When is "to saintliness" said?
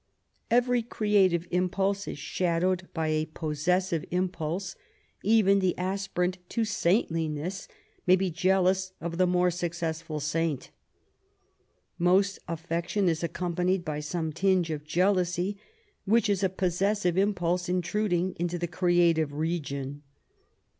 6.49-7.67